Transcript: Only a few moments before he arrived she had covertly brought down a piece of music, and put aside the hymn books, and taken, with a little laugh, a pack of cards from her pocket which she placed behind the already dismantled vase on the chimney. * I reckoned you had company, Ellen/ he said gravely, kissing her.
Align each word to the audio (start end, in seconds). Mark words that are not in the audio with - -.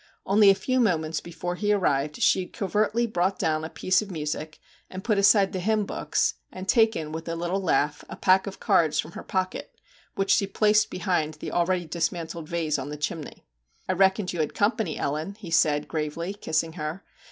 Only 0.25 0.49
a 0.49 0.55
few 0.55 0.79
moments 0.79 1.19
before 1.21 1.53
he 1.53 1.71
arrived 1.71 2.19
she 2.23 2.39
had 2.39 2.53
covertly 2.53 3.05
brought 3.05 3.37
down 3.37 3.63
a 3.63 3.69
piece 3.69 4.01
of 4.01 4.09
music, 4.09 4.57
and 4.89 5.03
put 5.03 5.19
aside 5.19 5.53
the 5.53 5.59
hymn 5.59 5.85
books, 5.85 6.33
and 6.51 6.67
taken, 6.67 7.11
with 7.11 7.29
a 7.29 7.35
little 7.35 7.61
laugh, 7.61 8.03
a 8.09 8.15
pack 8.15 8.47
of 8.47 8.59
cards 8.59 8.97
from 8.97 9.11
her 9.11 9.21
pocket 9.21 9.75
which 10.15 10.31
she 10.31 10.47
placed 10.47 10.89
behind 10.89 11.35
the 11.35 11.51
already 11.51 11.85
dismantled 11.85 12.49
vase 12.49 12.79
on 12.79 12.89
the 12.89 12.97
chimney. 12.97 13.45
* 13.65 13.87
I 13.87 13.93
reckoned 13.93 14.33
you 14.33 14.39
had 14.39 14.55
company, 14.55 14.97
Ellen/ 14.97 15.35
he 15.35 15.51
said 15.51 15.87
gravely, 15.87 16.33
kissing 16.33 16.73
her. 16.73 17.03